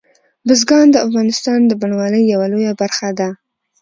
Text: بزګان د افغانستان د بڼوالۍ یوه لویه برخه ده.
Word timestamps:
بزګان 0.47 0.87
د 0.91 0.95
افغانستان 1.07 1.59
د 1.65 1.71
بڼوالۍ 1.81 2.23
یوه 2.33 2.47
لویه 2.51 2.73
برخه 2.81 3.09
ده. 3.19 3.29